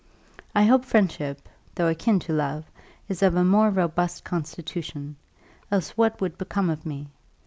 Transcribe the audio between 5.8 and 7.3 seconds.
what would become of me?